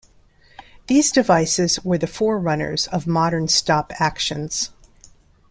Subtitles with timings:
[0.87, 4.71] These devices were the forerunners of modern stop actions.